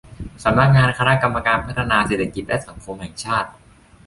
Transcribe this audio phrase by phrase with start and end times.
[0.43, 3.49] สำนักงานคณะกรรมการพัฒนาการเศรษฐกิจและสังคมแห่งชาติ